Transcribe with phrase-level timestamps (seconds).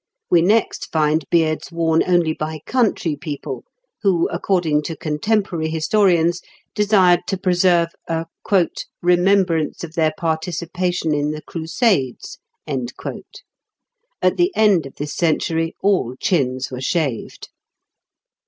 [0.31, 3.65] We next find beards worn only by country people,
[4.01, 6.41] who, according to contemporary historians,
[6.73, 8.25] desired to preserve a
[9.03, 16.71] "remembrance of their participation in the Crusades." At the end of this century, all chins
[16.71, 17.49] were shaved.